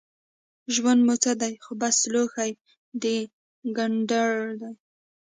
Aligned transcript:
ژوند 0.73 1.01
مو 1.07 1.15
څه 1.23 1.31
دی 1.41 1.53
خو 1.63 1.71
بس 1.81 1.97
لوښی 2.13 2.51
د 3.01 3.03
ګنډېر 3.77 4.31
دی 4.61 4.73